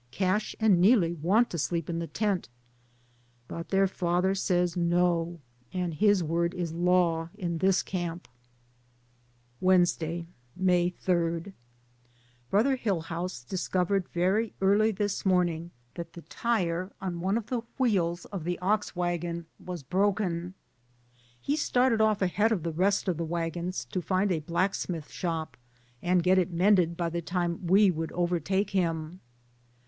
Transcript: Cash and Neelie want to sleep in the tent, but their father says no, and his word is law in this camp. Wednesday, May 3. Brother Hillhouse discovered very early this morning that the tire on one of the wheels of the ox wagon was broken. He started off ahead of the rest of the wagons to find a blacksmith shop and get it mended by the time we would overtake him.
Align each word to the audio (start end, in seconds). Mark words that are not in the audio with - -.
Cash 0.09 0.55
and 0.59 0.81
Neelie 0.81 1.13
want 1.13 1.51
to 1.51 1.59
sleep 1.59 1.87
in 1.87 1.99
the 1.99 2.07
tent, 2.07 2.49
but 3.47 3.69
their 3.69 3.85
father 3.85 4.33
says 4.33 4.75
no, 4.75 5.39
and 5.71 5.93
his 5.93 6.23
word 6.23 6.55
is 6.55 6.73
law 6.73 7.29
in 7.35 7.59
this 7.59 7.83
camp. 7.83 8.27
Wednesday, 9.59 10.25
May 10.55 10.89
3. 10.89 11.53
Brother 12.49 12.77
Hillhouse 12.77 13.43
discovered 13.47 14.09
very 14.09 14.55
early 14.59 14.89
this 14.89 15.23
morning 15.23 15.69
that 15.93 16.13
the 16.13 16.23
tire 16.23 16.91
on 16.99 17.21
one 17.21 17.37
of 17.37 17.45
the 17.45 17.61
wheels 17.77 18.25
of 18.25 18.43
the 18.43 18.57
ox 18.57 18.95
wagon 18.95 19.45
was 19.63 19.83
broken. 19.83 20.55
He 21.39 21.55
started 21.55 22.01
off 22.01 22.23
ahead 22.23 22.51
of 22.51 22.63
the 22.63 22.73
rest 22.73 23.07
of 23.07 23.17
the 23.17 23.23
wagons 23.23 23.85
to 23.91 24.01
find 24.01 24.31
a 24.31 24.39
blacksmith 24.39 25.11
shop 25.11 25.55
and 26.01 26.23
get 26.23 26.39
it 26.39 26.49
mended 26.49 26.97
by 26.97 27.11
the 27.11 27.21
time 27.21 27.67
we 27.67 27.91
would 27.91 28.11
overtake 28.13 28.71
him. 28.71 29.19